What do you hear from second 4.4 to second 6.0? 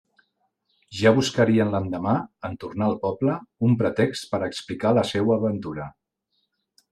a explicar la seua aventura.